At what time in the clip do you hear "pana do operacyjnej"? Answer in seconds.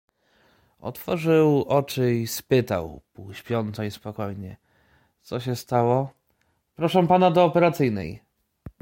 7.07-8.21